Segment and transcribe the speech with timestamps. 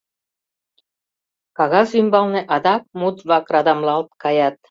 [1.57, 4.55] Кагаз ӱмбалне адак мут-влак радамлалт каят.